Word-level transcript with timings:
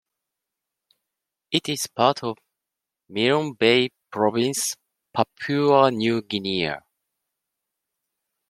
It 1.51 1.69
is 1.69 1.85
part 1.85 2.23
of 2.23 2.39
Milne 3.07 3.53
Bay 3.53 3.91
Province, 4.11 4.75
Papua 5.13 5.91
New 5.91 6.23
Guinea. 6.23 6.71